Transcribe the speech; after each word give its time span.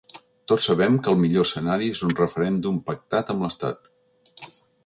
Tots 0.51 0.69
sabem 0.69 0.95
que 1.07 1.11
el 1.11 1.19
millor 1.25 1.45
escenari 1.49 1.89
és 1.97 2.03
un 2.09 2.15
referèndum 2.21 2.83
pactat 2.89 3.33
amb 3.35 3.47
l’estat. 3.49 3.93